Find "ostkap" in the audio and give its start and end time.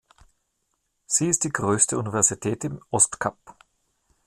2.89-3.37